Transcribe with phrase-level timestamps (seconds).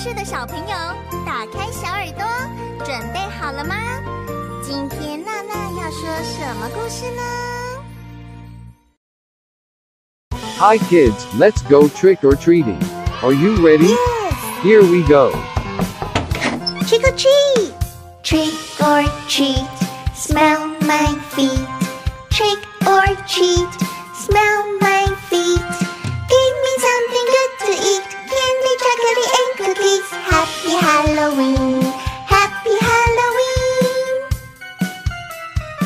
[0.00, 0.74] 事的小朋友，
[1.26, 2.24] 打开小耳朵，
[2.84, 3.74] 准备好了吗？
[4.62, 7.22] 今天娜娜要说什么故事呢？
[10.58, 12.80] Hi kids, let's go trick or treating.
[13.22, 13.88] Are you ready?
[13.88, 15.32] Yes, Here we go.
[16.86, 17.74] trick or treat,
[18.22, 19.66] trick or treat,
[20.14, 21.66] smell my feet.
[22.30, 23.68] Trick or treat,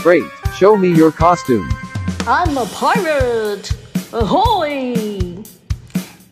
[0.06, 1.68] Great, show me your costume.
[2.28, 3.72] I'm a pirate!
[4.14, 5.44] Ahoy!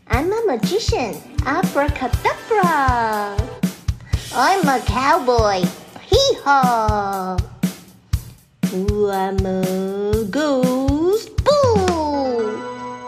[0.10, 3.36] I'm a magician, abracadabra.
[4.36, 5.66] I'm a cowboy,
[6.04, 7.36] hee haw.
[8.76, 11.36] Ooh, I'm a ghost!
[11.38, 11.88] Boo!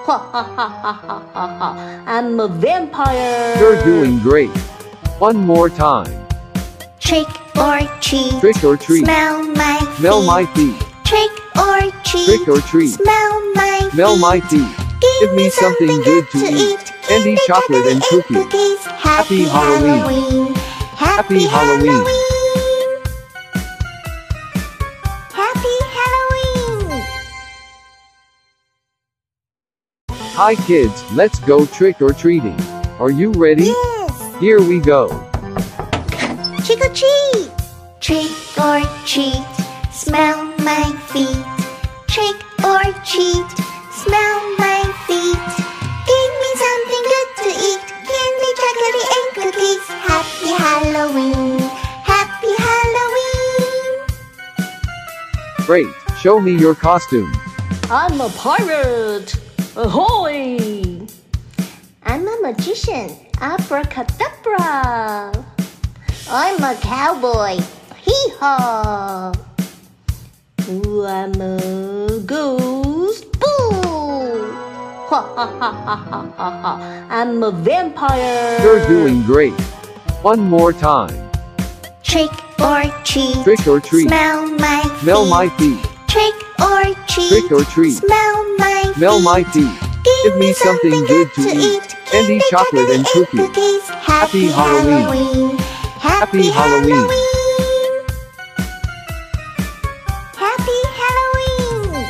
[0.08, 2.04] Ha ha ha ha ha ha ha!
[2.08, 3.56] I'm a vampire!
[3.60, 4.50] You're doing great.
[5.20, 6.26] One more time.
[7.00, 9.04] Trick or treat, Trick or treat.
[9.06, 9.98] smell my feet.
[9.98, 10.76] Smell my feet.
[11.04, 12.90] Trick or treat, Trick or treat.
[12.92, 14.68] smell my Smell my feet.
[14.68, 14.86] feet.
[15.20, 16.92] Give me something good to eat.
[17.04, 18.86] Candy, chocolate, and cookies.
[18.86, 20.54] Happy Halloween.
[20.96, 22.06] Happy Happy Halloween.
[25.32, 27.06] Happy Halloween.
[30.10, 32.60] Hi kids, let's go trick or treating.
[33.00, 33.66] Are you ready?
[33.66, 34.36] Yes.
[34.40, 35.08] Here we go.
[36.66, 37.52] Trick or treat.
[38.02, 39.46] Trick or treat.
[39.92, 41.46] Smell my feet.
[42.08, 43.46] Trick or treat.
[43.94, 45.46] Smell my feet.
[46.10, 47.86] Give me something good to eat.
[48.10, 49.86] Candy, chocolate, and cookies.
[50.10, 51.62] Happy Halloween.
[52.02, 54.10] Happy Halloween.
[55.68, 57.32] Great, show me your costume.
[57.92, 59.36] I'm a pirate!
[59.76, 60.58] Ahoy!
[62.02, 63.16] I'm a magician.
[63.40, 65.32] Abracadabra.
[66.28, 67.60] I'm a cowboy.
[67.98, 69.32] Hee haw.
[70.68, 73.32] Ooh, I'm a ghost!
[73.34, 74.52] Boo!
[75.08, 77.08] Ha ha ha ha ha ha ha!
[77.12, 78.60] I'm a vampire!
[78.64, 79.54] You're doing great.
[80.24, 81.30] One more time.
[82.02, 83.44] Trick or treat.
[83.44, 84.08] Trick or treat.
[84.08, 85.00] Smell my feet.
[85.02, 85.86] Smell my feet.
[86.08, 87.30] Trick or treat.
[87.30, 87.92] Trick or treat.
[87.92, 88.96] Smell my feet.
[88.96, 89.80] Smell my feet.
[90.24, 91.96] Give me something good to eat.
[92.08, 93.88] Candy, chocolate, and cookies.
[93.90, 95.58] Happy Happy Halloween.
[95.58, 95.75] Halloween.
[96.08, 97.10] Happy Halloween.
[100.38, 102.06] Happy Halloween.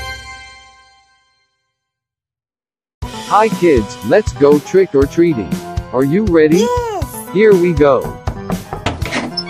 [3.30, 5.50] Hi kids, let's go trick or treating.
[5.94, 6.58] Are you ready?
[6.58, 7.30] Yes.
[7.34, 8.02] Here we go.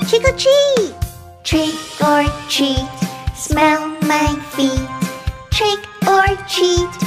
[0.07, 0.94] Trick or treat.
[1.44, 1.73] Trick
[2.05, 2.88] or treat.
[3.35, 4.88] Smell my feet.
[5.50, 7.04] Trick or treat.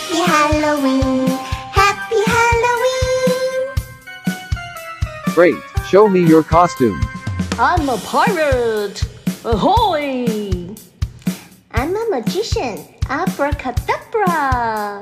[0.00, 1.26] Happy Halloween.
[1.72, 3.74] Happy Halloween.
[5.34, 5.56] Great,
[5.86, 7.00] show me your costume.
[7.58, 9.04] I'm a pirate!
[9.44, 10.74] Ahoy!
[11.72, 12.82] I'm a magician.
[13.10, 15.00] Abracadabra.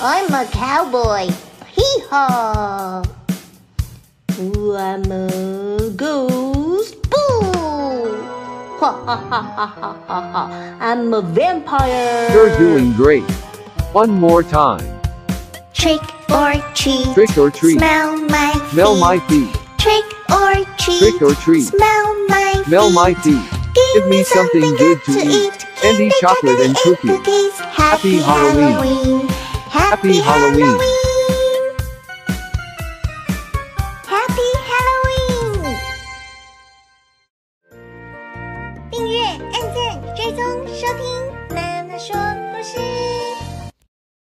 [0.00, 1.30] I'm a cowboy.
[1.68, 3.04] Hee haw.
[4.40, 7.00] Ooh, I'm a ghost!
[7.08, 7.52] Boo!
[8.80, 10.76] Ha ha ha ha ha ha ha!
[10.80, 12.28] I'm a vampire!
[12.32, 13.24] You're doing great.
[13.92, 14.80] One more time.
[15.74, 17.12] Trick or treat.
[17.12, 17.76] Trick or treat.
[17.76, 18.70] Smell my feet.
[18.70, 19.54] Smell my feet.
[19.78, 20.98] Trick or treat.
[20.98, 21.64] Trick or treat.
[21.64, 22.64] Smell my feet.
[22.66, 23.42] Smell my feet.
[23.74, 25.52] Give, Give me something, something good to, to eat.
[25.52, 25.66] eat.
[25.76, 27.10] Candy, Candy, chocolate, and cookies.
[27.18, 27.58] cookies.
[27.60, 28.72] Happy, Happy Halloween.
[28.72, 29.28] Halloween.
[29.68, 30.66] Happy Halloween.
[30.66, 30.82] Halloween.